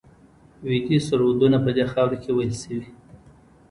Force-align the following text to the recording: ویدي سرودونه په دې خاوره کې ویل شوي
ویدي 0.67 0.97
سرودونه 1.07 1.57
په 1.65 1.69
دې 1.77 1.85
خاوره 1.91 2.17
کې 2.23 2.31
ویل 2.33 2.53
شوي 2.61 2.85